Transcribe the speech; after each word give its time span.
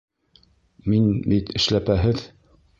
Мин 0.93 1.05
бит 1.33 1.53
эшләпәһеҙ!.. 1.61 2.29